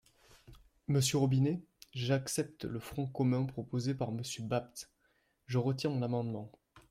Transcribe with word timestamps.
Monsieur 0.87 1.19
Robinet?… 1.19 1.61
J’accepte 1.93 2.65
le 2.65 2.79
front 2.79 3.05
commun 3.05 3.45
proposé 3.45 3.93
par 3.93 4.11
Monsieur 4.11 4.41
Bapt! 4.41 4.89
Je 5.45 5.59
retire 5.59 5.91
mon 5.91 6.01
amendement. 6.01 6.51